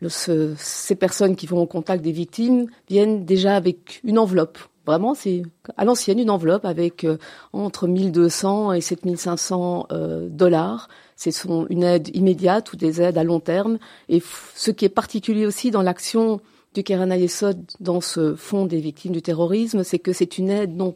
ce, 0.07 0.53
ces 0.57 0.95
personnes 0.95 1.35
qui 1.35 1.45
vont 1.45 1.61
au 1.61 1.65
contact 1.65 2.03
des 2.03 2.11
victimes 2.11 2.67
viennent 2.89 3.25
déjà 3.25 3.55
avec 3.55 4.01
une 4.03 4.19
enveloppe 4.19 4.57
Vraiment, 4.85 5.13
c'est 5.13 5.43
à 5.77 5.85
l'ancienne 5.85 6.19
une 6.19 6.29
enveloppe 6.29 6.65
avec 6.65 7.05
euh, 7.05 7.17
entre 7.53 7.87
1200 7.87 8.73
et 8.73 8.81
7500 8.81 9.87
euh, 9.91 10.27
dollars. 10.29 10.89
C'est 11.15 11.31
une 11.69 11.83
aide 11.83 12.13
immédiate 12.15 12.73
ou 12.73 12.75
des 12.75 13.01
aides 13.01 13.17
à 13.17 13.23
long 13.23 13.39
terme. 13.39 13.77
Et 14.09 14.21
ce 14.55 14.71
qui 14.71 14.83
est 14.83 14.89
particulier 14.89 15.45
aussi 15.45 15.71
dans 15.71 15.81
l'action 15.81 16.41
du 16.73 16.83
Keren 16.83 17.11
Yesod 17.11 17.63
dans 17.79 18.01
ce 18.01 18.35
fonds 18.35 18.65
des 18.65 18.79
victimes 18.79 19.13
du 19.13 19.21
terrorisme, 19.21 19.83
c'est 19.83 19.99
que 19.99 20.11
c'est 20.11 20.37
une 20.37 20.49
aide 20.49 20.75
non 20.75 20.95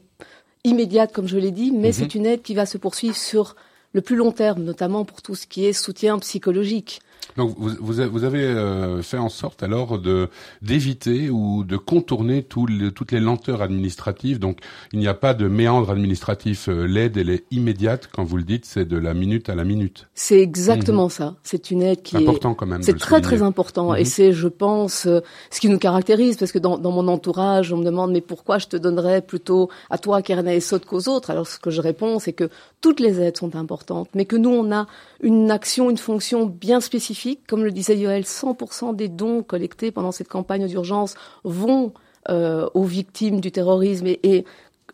immédiate, 0.64 1.14
comme 1.14 1.28
je 1.28 1.38
l'ai 1.38 1.52
dit, 1.52 1.72
mais 1.72 1.90
mhm. 1.90 1.94
c'est 1.94 2.16
une 2.16 2.26
aide 2.26 2.42
qui 2.42 2.56
va 2.56 2.66
se 2.66 2.78
poursuivre 2.78 3.16
sur 3.16 3.56
le 3.94 4.02
plus 4.02 4.16
long 4.16 4.32
terme, 4.32 4.64
notamment 4.64 5.06
pour 5.06 5.22
tout 5.22 5.36
ce 5.36 5.48
qui 5.48 5.66
est 5.66 5.74
soutien 5.74 6.20
psychologique. 6.20 7.00
Donc 7.38 7.56
vous, 7.58 7.70
vous, 7.80 8.24
avez 8.24 8.44
euh, 8.44 9.02
fait 9.04 9.18
en 9.18 9.30
sorte 9.30 9.62
alors 9.62 10.00
de 10.00 10.30
d'éviter 10.64 11.30
ou 11.30 11.64
de 11.64 11.78
contourner 11.78 12.42
toutes 12.42 13.12
les 13.12 13.20
lenteurs 13.20 13.62
administratives. 13.62 14.40
Donc 14.40 14.60
il 14.92 15.00
n'y 15.00 15.08
a 15.08 15.14
pas 15.14 15.36
de 15.36 15.48
méandre 15.48 15.92
administratif. 15.92 16.68
Euh, 16.68 16.86
l'aide 16.86 17.18
elle 17.18 17.30
est 17.30 17.46
immédiate. 17.52 18.10
Quand 18.12 18.24
vous 18.24 18.38
le 18.38 18.44
dites, 18.44 18.66
c'est 18.66 18.86
de 18.86 18.98
la 18.98 19.14
minute 19.14 19.50
à 19.50 19.56
la 19.56 19.64
minute. 19.66 20.08
C'est 20.16 20.40
exactement 20.40 21.10
ça. 21.10 21.36
C'est 21.44 21.70
une 21.70 21.84
aide 21.84 22.02
qui 22.02 22.18
important 22.18 22.56
quand 22.56 22.66
même. 22.66 22.82
C'est 22.82 22.98
très 22.98 23.22
très 23.22 23.44
important 23.44 23.94
et 23.94 24.00
mhm. 24.00 24.06
c'est, 24.06 24.32
je 24.34 24.48
pense, 24.48 25.06
euh, 25.06 25.20
ce 25.52 25.60
qui 25.60 25.70
nous 25.70 25.80
caractérise 25.80 26.38
parce 26.38 26.52
que 26.52 26.60
dans, 26.60 26.80
dans, 26.80 26.92
mon 26.92 27.08
entourage, 27.08 27.72
on 27.72 27.78
me 27.78 27.86
demande 27.86 28.12
mais 28.12 28.22
pourquoi 28.22 28.58
je 28.58 28.68
te 28.68 28.78
donnerais 28.78 29.22
plutôt 29.22 29.70
à 29.92 30.00
toi 30.00 30.24
Kerna 30.24 30.56
et 30.56 30.60
Sot 30.60 30.80
qu'aux 30.80 31.08
autres? 31.08 31.30
Alors 31.30 31.48
ce 31.48 31.60
que 31.60 31.70
je 31.70 31.82
réponds, 31.82 32.18
c'est 32.18 32.34
que 32.34 32.50
toutes 32.82 33.00
les 33.00 33.22
aides 33.22 33.38
sont 33.38 33.56
importantes, 33.56 34.10
mais 34.16 34.26
que 34.26 34.36
nous 34.36 34.50
on 34.50 34.72
a 34.72 34.88
une 35.22 35.52
action, 35.52 35.90
une 35.92 35.98
fonction 35.98 36.46
bien 36.46 36.80
spécifique. 36.82 37.07
Comme 37.48 37.64
le 37.64 37.72
disait 37.72 37.98
Yoel, 37.98 38.24
100% 38.24 38.96
des 38.96 39.10
dons 39.10 39.44
collectés 39.44 39.92
pendant 39.92 40.12
cette 40.12 40.28
campagne 40.28 40.68
d'urgence 40.68 41.16
vont 41.44 41.94
euh, 42.30 42.68
aux 42.74 42.84
victimes 42.84 43.40
du 43.40 43.52
terrorisme. 43.52 44.08
Et, 44.08 44.46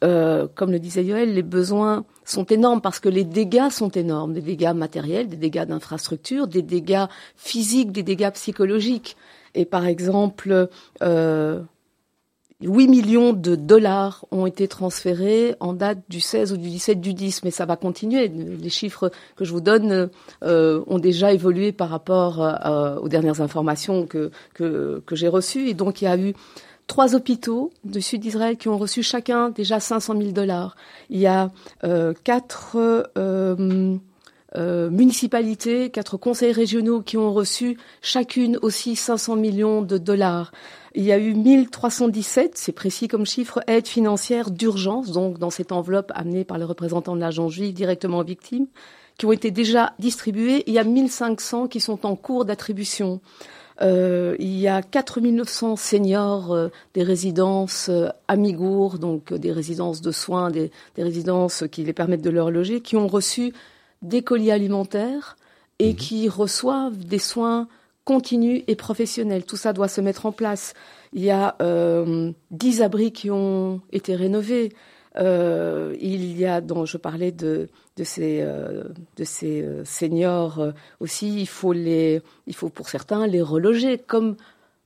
euh, 0.03 0.47
comme 0.53 0.71
le 0.71 0.79
disait 0.79 1.03
Yoel, 1.03 1.33
les 1.33 1.43
besoins 1.43 2.05
sont 2.25 2.45
énormes 2.45 2.81
parce 2.81 2.99
que 2.99 3.09
les 3.09 3.23
dégâts 3.23 3.69
sont 3.69 3.89
énormes, 3.89 4.33
des 4.33 4.41
dégâts 4.41 4.73
matériels, 4.73 5.27
des 5.27 5.37
dégâts 5.37 5.65
d'infrastructure, 5.65 6.47
des 6.47 6.61
dégâts 6.61 7.05
physiques, 7.35 7.91
des 7.91 8.03
dégâts 8.03 8.31
psychologiques. 8.31 9.15
Et 9.55 9.65
par 9.65 9.85
exemple, 9.85 10.69
euh, 11.01 11.61
8 12.65 12.87
millions 12.87 13.33
de 13.33 13.55
dollars 13.55 14.25
ont 14.31 14.45
été 14.45 14.67
transférés 14.67 15.55
en 15.59 15.73
date 15.73 15.99
du 16.09 16.19
16 16.19 16.53
ou 16.53 16.57
du 16.57 16.69
17 16.69 17.01
du 17.01 17.13
10, 17.13 17.43
mais 17.43 17.51
ça 17.51 17.65
va 17.65 17.75
continuer. 17.75 18.27
Les 18.27 18.69
chiffres 18.69 19.11
que 19.35 19.45
je 19.45 19.51
vous 19.51 19.61
donne 19.61 20.09
euh, 20.43 20.83
ont 20.87 20.99
déjà 20.99 21.33
évolué 21.33 21.71
par 21.71 21.89
rapport 21.89 22.41
euh, 22.41 22.97
aux 22.97 23.09
dernières 23.09 23.41
informations 23.41 24.05
que, 24.05 24.31
que, 24.53 25.01
que 25.05 25.15
j'ai 25.15 25.27
reçues. 25.27 25.67
Et 25.67 25.73
donc, 25.73 26.01
il 26.01 26.05
y 26.05 26.07
a 26.07 26.17
eu 26.17 26.33
trois 26.87 27.15
hôpitaux 27.15 27.71
du 27.83 28.01
sud 28.01 28.21
d'Israël 28.21 28.57
qui 28.57 28.67
ont 28.67 28.77
reçu 28.77 29.03
chacun 29.03 29.49
déjà 29.49 29.79
500 29.79 30.17
000 30.17 30.31
dollars. 30.31 30.75
Il 31.09 31.19
y 31.19 31.27
a 31.27 31.51
euh, 31.83 32.13
quatre 32.23 32.77
euh, 34.55 34.89
municipalités, 34.89 35.89
quatre 35.89 36.17
conseils 36.17 36.51
régionaux 36.51 37.01
qui 37.01 37.17
ont 37.17 37.33
reçu 37.33 37.77
chacune 38.01 38.57
aussi 38.61 38.95
500 38.95 39.35
millions 39.35 39.81
de 39.81 39.97
dollars. 39.97 40.51
Il 40.95 41.03
y 41.03 41.11
a 41.11 41.17
eu 41.17 41.33
1317, 41.33 42.51
c'est 42.55 42.71
précis 42.71 43.07
comme 43.07 43.25
chiffre, 43.25 43.61
aides 43.65 43.87
financières 43.87 44.51
d'urgence, 44.51 45.11
donc 45.11 45.39
dans 45.39 45.49
cette 45.49 45.71
enveloppe 45.71 46.11
amenée 46.13 46.43
par 46.43 46.59
les 46.59 46.65
représentants 46.65 47.15
de 47.15 47.21
l'agent 47.21 47.49
juif 47.49 47.73
directement 47.73 48.19
aux 48.19 48.23
victimes, 48.23 48.67
qui 49.17 49.25
ont 49.25 49.31
été 49.31 49.49
déjà 49.49 49.93
distribuées. 49.97 50.63
Il 50.67 50.73
y 50.73 50.79
a 50.79 50.83
1500 50.83 51.67
qui 51.67 51.79
sont 51.79 52.05
en 52.05 52.15
cours 52.15 52.45
d'attribution. 52.45 53.21
Euh, 53.81 54.35
il 54.39 54.59
y 54.59 54.67
a 54.67 54.81
4900 54.81 55.77
seniors 55.77 56.53
euh, 56.53 56.69
des 56.93 57.03
résidences 57.03 57.89
euh, 57.89 58.09
Amigour, 58.27 58.99
donc 58.99 59.33
des 59.33 59.51
résidences 59.51 60.01
de 60.01 60.11
soins, 60.11 60.51
des, 60.51 60.71
des, 60.95 61.03
résidences 61.03 61.63
qui 61.71 61.83
les 61.83 61.93
permettent 61.93 62.21
de 62.21 62.29
leur 62.29 62.51
loger, 62.51 62.81
qui 62.81 62.95
ont 62.95 63.07
reçu 63.07 63.51
des 64.03 64.21
colis 64.21 64.51
alimentaires 64.51 65.35
et 65.79 65.93
mmh. 65.93 65.95
qui 65.95 66.29
reçoivent 66.29 66.97
des 66.97 67.19
soins 67.19 67.67
continue 68.05 68.63
et 68.67 68.75
professionnelle. 68.75 69.45
Tout 69.45 69.57
ça 69.57 69.73
doit 69.73 69.87
se 69.87 70.01
mettre 70.01 70.25
en 70.25 70.31
place. 70.31 70.73
Il 71.13 71.23
y 71.23 71.31
a 71.31 71.55
euh, 71.61 72.31
10 72.51 72.81
abris 72.81 73.11
qui 73.11 73.31
ont 73.31 73.81
été 73.91 74.15
rénovés. 74.15 74.73
Euh, 75.17 75.95
il 76.01 76.37
y 76.37 76.45
a, 76.45 76.59
dont 76.59 76.85
je 76.85 76.97
parlais 76.97 77.31
de, 77.31 77.69
de 77.97 78.03
ces, 78.03 78.39
euh, 78.41 78.83
de 79.15 79.23
ces 79.23 79.61
euh, 79.61 79.85
seniors 79.85 80.59
euh, 80.59 80.71
aussi, 80.99 81.39
il 81.39 81.47
faut, 81.47 81.73
les, 81.73 82.21
il 82.47 82.55
faut 82.55 82.69
pour 82.69 82.89
certains 82.89 83.27
les 83.27 83.41
reloger, 83.41 83.99
comme 83.99 84.35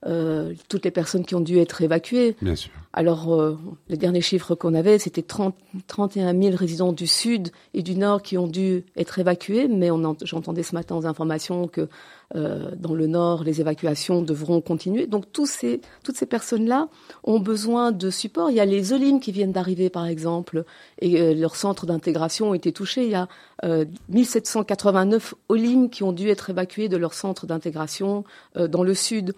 euh, 0.06 0.54
toutes 0.68 0.84
les 0.84 0.90
personnes 0.90 1.24
qui 1.24 1.34
ont 1.34 1.40
dû 1.40 1.58
être 1.58 1.82
évacuées. 1.82 2.36
Bien 2.40 2.54
sûr. 2.54 2.70
Alors, 2.92 3.34
euh, 3.34 3.58
les 3.88 3.96
derniers 3.96 4.20
chiffres 4.20 4.54
qu'on 4.54 4.74
avait, 4.74 4.98
c'était 4.98 5.22
30, 5.22 5.56
31 5.88 6.40
000 6.40 6.56
résidents 6.56 6.92
du 6.92 7.06
Sud 7.06 7.50
et 7.74 7.82
du 7.82 7.96
Nord 7.96 8.22
qui 8.22 8.38
ont 8.38 8.46
dû 8.46 8.84
être 8.96 9.18
évacués, 9.18 9.68
mais 9.68 9.90
j'entendais 10.22 10.62
ce 10.62 10.74
matin 10.74 10.96
aux 10.96 11.06
informations 11.06 11.66
que 11.66 11.88
euh, 12.36 12.70
dans 12.76 12.94
le 12.94 13.06
Nord, 13.06 13.42
les 13.42 13.60
évacuations 13.60 14.22
devront 14.22 14.60
continuer. 14.60 15.06
Donc, 15.06 15.32
tous 15.32 15.46
ces, 15.46 15.80
toutes 16.04 16.16
ces 16.16 16.26
personnes-là 16.26 16.88
ont 17.24 17.40
besoin 17.40 17.90
de 17.92 18.10
support. 18.10 18.50
Il 18.50 18.56
y 18.56 18.60
a 18.60 18.64
les 18.64 18.92
Olim 18.92 19.18
qui 19.20 19.32
viennent 19.32 19.52
d'arriver, 19.52 19.90
par 19.90 20.06
exemple, 20.06 20.64
et 21.00 21.20
euh, 21.20 21.34
leur 21.34 21.56
centre 21.56 21.86
d'intégration 21.86 22.50
ont 22.50 22.54
été 22.54 22.72
touchés. 22.72 23.04
Il 23.04 23.10
y 23.10 23.14
a 23.14 23.28
euh, 23.64 23.84
1789 24.10 25.34
Olim 25.48 25.90
qui 25.90 26.02
ont 26.02 26.12
dû 26.12 26.28
être 26.28 26.50
évacués 26.50 26.88
de 26.88 26.96
leur 26.96 27.14
centre 27.14 27.46
d'intégration 27.46 28.24
euh, 28.56 28.68
dans 28.68 28.82
le 28.82 28.94
Sud. 28.94 29.34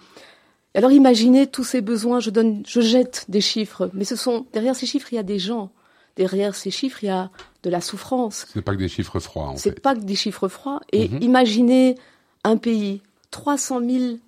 Alors 0.74 0.92
imaginez 0.92 1.46
tous 1.46 1.64
ces 1.64 1.80
besoins, 1.80 2.20
je 2.20 2.30
donne, 2.30 2.62
je 2.66 2.80
jette 2.80 3.26
des 3.28 3.40
chiffres, 3.40 3.90
mais 3.92 4.04
ce 4.04 4.16
sont 4.16 4.46
derrière 4.52 4.76
ces 4.76 4.86
chiffres 4.86 5.08
il 5.12 5.16
y 5.16 5.18
a 5.18 5.24
des 5.24 5.38
gens, 5.38 5.70
derrière 6.16 6.54
ces 6.54 6.70
chiffres 6.70 7.02
il 7.02 7.06
y 7.06 7.10
a 7.10 7.30
de 7.64 7.70
la 7.70 7.80
souffrance. 7.80 8.46
C'est 8.52 8.62
pas 8.62 8.74
que 8.74 8.78
des 8.78 8.88
chiffres 8.88 9.18
froids. 9.18 9.48
En 9.48 9.56
C'est 9.56 9.80
pas 9.80 9.94
que 9.94 10.00
des 10.00 10.14
chiffres 10.14 10.48
froids. 10.48 10.80
Et 10.92 11.08
-hmm. 11.08 11.22
imaginez 11.22 11.96
un 12.44 12.56
pays, 12.56 13.02
300 13.30 13.80
000 13.80 14.18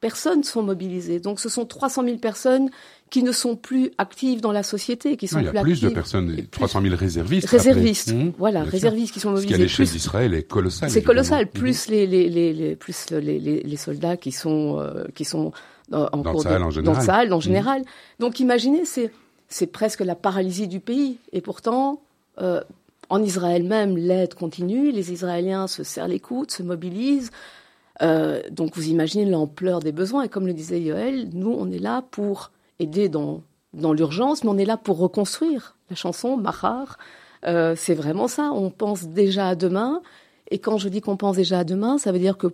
personnes 0.00 0.42
sont 0.44 0.62
mobilisées. 0.62 1.20
Donc 1.20 1.40
ce 1.40 1.48
sont 1.48 1.66
300 1.66 2.04
000 2.04 2.16
personnes 2.18 2.70
qui 3.10 3.22
ne 3.22 3.32
sont 3.32 3.56
plus 3.56 3.90
actives 3.98 4.40
dans 4.40 4.52
la 4.52 4.62
société, 4.62 5.16
qui 5.16 5.28
sont 5.28 5.36
non, 5.36 5.50
il 5.50 5.54
y 5.54 5.58
a 5.58 5.62
plus, 5.62 5.80
de 5.80 5.88
personnes, 5.88 6.46
300 6.50 6.82
000 6.82 6.94
réservistes. 6.96 7.48
Réservistes, 7.48 8.12
mmh, 8.14 8.32
voilà, 8.38 8.62
réservistes 8.62 9.12
qui 9.12 9.20
sont 9.20 9.30
mobilisés. 9.30 9.52
Ce 9.52 9.56
qui 9.56 9.60
à 9.60 9.64
l'échelle 9.64 9.88
d'Israël 9.88 10.34
est 10.34 10.44
colossal. 10.44 10.90
C'est 10.90 11.02
colossal. 11.02 11.48
Plus 11.48 11.88
mmh. 11.88 11.92
les, 11.92 12.06
les, 12.06 12.28
les, 12.30 12.52
les, 12.52 12.76
plus 12.76 13.10
les, 13.10 13.38
les, 13.38 13.62
les 13.62 13.76
soldats 13.76 14.16
qui 14.16 14.32
sont 14.32 14.78
euh, 14.78 15.04
qui 15.14 15.24
sont 15.24 15.52
en 15.92 16.18
dans 16.18 16.32
cours 16.32 16.42
le 16.44 16.48
Sahel 16.48 16.58
de, 16.58 16.64
en 16.64 16.70
général. 16.70 16.94
Dans 16.94 17.00
le 17.00 17.06
Sahel 17.06 17.32
en 17.32 17.40
général. 17.40 17.80
Mmh. 17.82 17.84
Donc 18.20 18.40
imaginez, 18.40 18.84
c'est 18.84 19.66
presque 19.66 20.00
la 20.00 20.14
paralysie 20.14 20.68
du 20.68 20.80
pays. 20.80 21.18
Et 21.32 21.40
pourtant, 21.40 22.00
euh, 22.40 22.62
en 23.08 23.22
Israël 23.22 23.64
même, 23.64 23.96
l'aide 23.96 24.34
continue. 24.34 24.92
Les 24.92 25.12
Israéliens 25.12 25.66
se 25.66 25.82
serrent 25.82 26.08
les 26.08 26.20
coudes, 26.20 26.50
se 26.50 26.62
mobilisent. 26.62 27.30
Euh, 28.02 28.40
donc 28.50 28.76
vous 28.76 28.88
imaginez 28.88 29.24
l'ampleur 29.24 29.80
des 29.80 29.92
besoins. 29.92 30.22
Et 30.22 30.28
comme 30.28 30.46
le 30.46 30.54
disait 30.54 30.80
Yoël, 30.80 31.28
nous, 31.32 31.54
on 31.58 31.70
est 31.70 31.78
là 31.78 32.02
pour 32.10 32.50
aider 32.78 33.08
dans, 33.08 33.42
dans 33.74 33.92
l'urgence, 33.92 34.44
mais 34.44 34.50
on 34.50 34.58
est 34.58 34.64
là 34.64 34.76
pour 34.76 34.98
reconstruire. 34.98 35.76
La 35.90 35.96
chanson, 35.96 36.36
Mahar, 36.36 36.98
euh, 37.46 37.74
c'est 37.76 37.94
vraiment 37.94 38.28
ça. 38.28 38.52
On 38.52 38.70
pense 38.70 39.04
déjà 39.04 39.48
à 39.48 39.54
demain. 39.54 40.00
Et 40.50 40.58
quand 40.58 40.78
je 40.78 40.88
dis 40.88 41.00
qu'on 41.00 41.16
pense 41.16 41.36
déjà 41.36 41.60
à 41.60 41.64
demain, 41.64 41.98
ça 41.98 42.12
veut 42.12 42.18
dire 42.18 42.38
que 42.38 42.48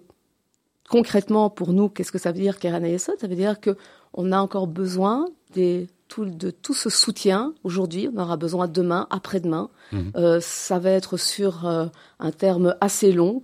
concrètement, 0.88 1.50
pour 1.50 1.72
nous, 1.72 1.88
qu'est-ce 1.88 2.12
que 2.12 2.18
ça 2.18 2.32
veut 2.32 2.40
dire, 2.40 2.58
Keren 2.58 2.84
Ayesot 2.84 3.12
Ça 3.20 3.26
veut 3.26 3.36
dire 3.36 3.56
qu'on 3.60 4.32
a 4.32 4.38
encore 4.38 4.66
besoin 4.66 5.26
des, 5.52 5.88
tout, 6.08 6.24
de 6.24 6.50
tout 6.50 6.74
ce 6.74 6.90
soutien 6.90 7.54
aujourd'hui. 7.64 8.08
On 8.14 8.20
aura 8.20 8.36
besoin 8.36 8.68
demain, 8.68 9.06
après-demain. 9.10 9.70
Mmh. 9.92 9.98
Euh, 10.16 10.40
ça 10.40 10.78
va 10.78 10.90
être 10.90 11.16
sur 11.16 11.66
euh, 11.66 11.86
un 12.18 12.30
terme 12.30 12.76
assez 12.80 13.12
long. 13.12 13.40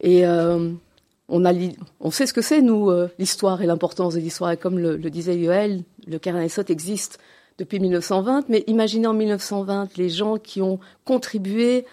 Et 0.00 0.26
euh, 0.26 0.72
on, 1.28 1.44
a 1.44 1.52
on 2.00 2.10
sait 2.10 2.26
ce 2.26 2.32
que 2.32 2.42
c'est, 2.42 2.62
nous, 2.62 2.90
l'histoire 3.18 3.62
et 3.62 3.66
l'importance 3.66 4.14
de 4.14 4.20
l'histoire. 4.20 4.50
Et 4.52 4.56
comme 4.56 4.78
le, 4.78 4.96
le 4.96 5.10
disait 5.10 5.36
Yoel, 5.36 5.82
le 6.06 6.18
Keren 6.18 6.40
Ayesot 6.40 6.64
existe 6.68 7.18
depuis 7.58 7.78
1920. 7.80 8.48
Mais 8.48 8.64
imaginez 8.66 9.06
en 9.06 9.14
1920 9.14 9.96
les 9.96 10.08
gens 10.08 10.38
qui 10.38 10.62
ont 10.62 10.80
contribué 11.04 11.84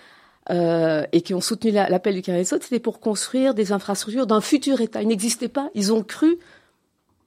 euh, 0.49 1.05
et 1.11 1.21
qui 1.21 1.33
ont 1.33 1.41
soutenu 1.41 1.71
l'appel 1.71 2.15
du 2.15 2.21
Keren 2.21 2.39
Ayesot, 2.39 2.59
c'était 2.61 2.79
pour 2.79 2.99
construire 2.99 3.53
des 3.53 3.71
infrastructures 3.71 4.27
d'un 4.27 4.41
futur 4.41 4.79
État. 4.81 5.01
Ils 5.01 5.07
n'existaient 5.07 5.49
pas. 5.49 5.69
Ils 5.75 5.91
ont 5.91 6.03
cru 6.03 6.37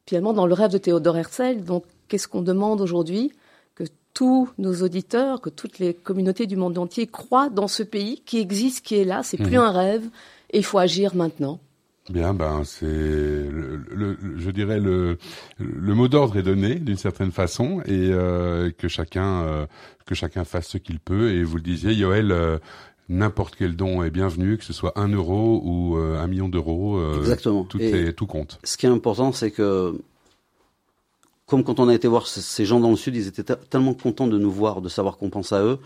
finalement 0.06 0.32
dans 0.32 0.46
le 0.46 0.54
rêve 0.54 0.70
de 0.70 0.78
Théodore 0.78 1.18
Herzl. 1.18 1.62
Donc, 1.64 1.84
qu'est-ce 2.08 2.28
qu'on 2.28 2.42
demande 2.42 2.80
aujourd'hui 2.80 3.32
Que 3.74 3.84
tous 4.14 4.48
nos 4.58 4.82
auditeurs, 4.82 5.40
que 5.40 5.50
toutes 5.50 5.78
les 5.78 5.94
communautés 5.94 6.46
du 6.46 6.56
monde 6.56 6.78
entier 6.78 7.06
croient 7.06 7.50
dans 7.50 7.68
ce 7.68 7.82
pays 7.82 8.22
qui 8.24 8.38
existe, 8.38 8.84
qui 8.84 8.96
est 8.96 9.04
là? 9.04 9.22
C'est 9.22 9.36
plus 9.36 9.58
mmh. 9.58 9.62
un 9.62 9.70
rêve 9.70 10.04
et 10.50 10.58
il 10.58 10.64
faut 10.64 10.78
agir 10.78 11.14
maintenant. 11.14 11.60
Bien, 12.08 12.34
ben 12.34 12.62
c'est, 12.64 12.86
le, 12.86 13.84
le, 13.92 14.16
je 14.36 14.50
dirais 14.50 14.80
le, 14.80 15.16
le 15.58 15.94
mot 15.94 16.08
d'ordre 16.08 16.36
est 16.38 16.42
donné 16.42 16.74
d'une 16.74 16.96
certaine 16.96 17.30
façon 17.30 17.82
et 17.82 18.10
euh, 18.10 18.70
que 18.76 18.88
chacun 18.88 19.42
euh, 19.42 19.66
que 20.06 20.16
chacun 20.16 20.44
fasse 20.44 20.66
ce 20.66 20.78
qu'il 20.78 20.98
peut. 20.98 21.30
Et 21.30 21.44
vous 21.44 21.56
le 21.56 21.62
disiez, 21.62 21.92
Yoël, 21.92 22.32
euh, 22.32 22.58
n'importe 23.10 23.56
quel 23.56 23.76
don 23.76 24.02
est 24.02 24.10
bienvenu, 24.10 24.56
que 24.56 24.64
ce 24.64 24.72
soit 24.72 24.98
un 24.98 25.08
euro 25.08 25.60
ou 25.64 25.98
euh, 25.98 26.18
un 26.18 26.26
million 26.28 26.48
d'euros. 26.48 26.96
Euh, 26.98 27.18
Exactement. 27.18 27.64
Tout, 27.64 27.80
est, 27.80 28.12
tout 28.12 28.26
compte. 28.26 28.58
Ce 28.64 28.76
qui 28.76 28.86
est 28.86 28.88
important, 28.88 29.32
c'est 29.32 29.50
que, 29.50 29.98
comme 31.44 31.64
quand 31.64 31.80
on 31.80 31.88
a 31.88 31.94
été 31.94 32.08
voir 32.08 32.28
ces 32.28 32.64
gens 32.64 32.80
dans 32.80 32.90
le 32.90 32.96
Sud, 32.96 33.16
ils 33.16 33.26
étaient 33.26 33.42
tellement 33.68 33.94
contents 33.94 34.28
de 34.28 34.38
nous 34.38 34.50
voir, 34.50 34.80
de 34.80 34.88
savoir 34.88 35.18
qu'on 35.18 35.28
pense 35.28 35.52
à 35.52 35.62
eux. 35.62 35.78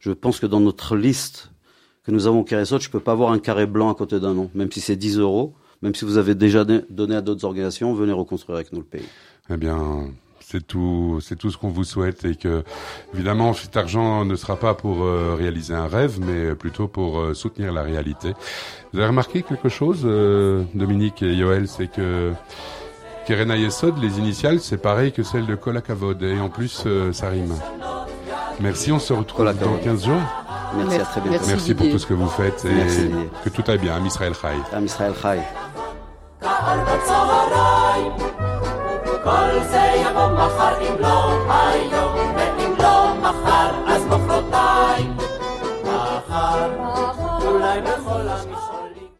Je 0.00 0.10
pense 0.10 0.40
que 0.40 0.46
dans 0.46 0.60
notre 0.60 0.96
liste 0.96 1.52
que 2.04 2.10
nous 2.10 2.26
avons 2.26 2.40
au 2.40 2.44
Kérésot, 2.44 2.80
je 2.80 2.90
peux 2.90 3.00
pas 3.00 3.12
avoir 3.12 3.30
un 3.30 3.38
carré 3.38 3.66
blanc 3.66 3.90
à 3.90 3.94
côté 3.94 4.18
d'un 4.18 4.34
nom, 4.34 4.50
même 4.54 4.72
si 4.72 4.80
c'est 4.80 4.96
10 4.96 5.18
euros. 5.18 5.54
Même 5.82 5.94
si 5.96 6.04
vous 6.04 6.16
avez 6.16 6.36
déjà 6.36 6.64
donné 6.64 7.16
à 7.16 7.20
d'autres 7.20 7.44
organisations, 7.44 7.92
venez 7.92 8.12
reconstruire 8.12 8.54
avec 8.54 8.72
nous 8.72 8.78
le 8.78 8.84
pays. 8.84 9.04
Eh 9.50 9.56
bien, 9.56 10.06
c'est 10.52 10.66
tout, 10.66 11.18
c'est 11.22 11.36
tout 11.36 11.50
ce 11.50 11.56
qu'on 11.56 11.70
vous 11.70 11.84
souhaite 11.84 12.26
et 12.26 12.36
que, 12.36 12.62
évidemment, 13.14 13.54
cet 13.54 13.76
argent 13.76 14.26
ne 14.26 14.36
sera 14.36 14.56
pas 14.56 14.74
pour 14.74 15.02
euh, 15.02 15.34
réaliser 15.38 15.74
un 15.74 15.86
rêve, 15.86 16.18
mais 16.20 16.54
plutôt 16.54 16.88
pour 16.88 17.20
euh, 17.20 17.32
soutenir 17.32 17.72
la 17.72 17.82
réalité. 17.82 18.34
Vous 18.92 18.98
avez 18.98 19.08
remarqué 19.08 19.42
quelque 19.42 19.70
chose, 19.70 20.02
euh, 20.04 20.62
Dominique 20.74 21.22
et 21.22 21.32
Yoël, 21.32 21.68
c'est 21.68 21.86
que 21.86 22.32
Kerena 23.26 23.56
Yesod, 23.56 23.96
les 23.98 24.18
initiales, 24.18 24.60
c'est 24.60 24.76
pareil 24.76 25.12
que 25.12 25.22
celle 25.22 25.46
de 25.46 25.54
Kolakavod 25.54 26.22
et 26.22 26.38
en 26.38 26.50
plus, 26.50 26.86
ça 27.12 27.30
rime. 27.30 27.54
Merci, 28.60 28.92
on 28.92 28.98
se 28.98 29.14
retrouve 29.14 29.46
dans 29.58 29.76
15 29.82 30.04
jours. 30.04 30.20
Merci, 30.76 30.96
à 30.96 31.04
très 31.04 31.20
bientôt. 31.20 31.38
Merci, 31.38 31.50
Merci 31.50 31.74
pour 31.74 31.88
tout 31.90 31.98
ce 31.98 32.06
que 32.06 32.14
vous 32.14 32.28
faites 32.28 32.64
et 32.66 32.74
Merci. 32.74 33.10
que 33.44 33.48
tout 33.48 33.62
aille 33.68 33.78
bien. 33.78 33.94
Am 33.94 34.04
Israël 34.04 34.34
Chai. 34.34 34.48
Am 34.72 34.84
Israël 34.84 35.14
Chai. 35.22 35.38